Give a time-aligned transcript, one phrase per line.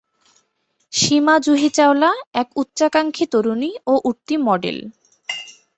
[0.93, 2.11] সীমা জুহি চাওলা,
[2.33, 4.77] এক উচ্চাকাঙ্ক্ষী তরুণী ও উঠতি মডেল।